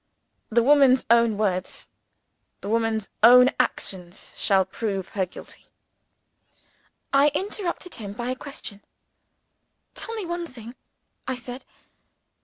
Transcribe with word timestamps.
"The 0.49 0.63
woman's 0.63 1.05
own 1.11 1.37
words, 1.37 1.87
the 2.61 2.69
woman's 2.69 3.11
own 3.21 3.51
actions, 3.59 4.33
shall 4.35 4.65
prove 4.65 5.09
her 5.09 5.27
guilty." 5.27 5.67
I 7.13 7.27
interrupted 7.35 7.93
him 7.93 8.13
by 8.13 8.31
a 8.31 8.35
question. 8.35 8.81
"Tell 9.93 10.15
me 10.15 10.25
one 10.25 10.47
thing," 10.47 10.73
I 11.27 11.35
said. 11.35 11.65